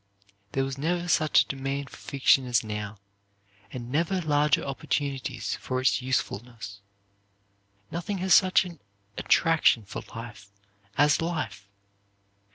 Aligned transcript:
"There 0.53 0.63
was 0.63 0.79
never 0.79 1.07
such 1.07 1.41
a 1.41 1.45
demand 1.45 1.91
for 1.91 1.97
fiction 1.97 2.47
as 2.47 2.63
now, 2.63 2.97
and 3.69 3.91
never 3.91 4.19
larger 4.19 4.63
opportunities 4.63 5.57
for 5.57 5.79
its 5.79 6.01
usefulness. 6.01 6.79
Nothing 7.91 8.17
has 8.17 8.33
such 8.33 8.65
an 8.65 8.79
attraction 9.15 9.83
for 9.85 10.01
life 10.15 10.49
as 10.97 11.21
life. 11.21 11.69